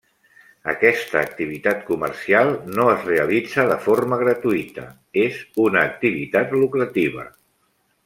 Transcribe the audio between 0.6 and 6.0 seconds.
Aquesta activitat comercial no es realitza de forma gratuïta, és una